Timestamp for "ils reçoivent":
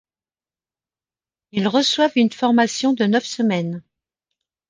1.51-2.13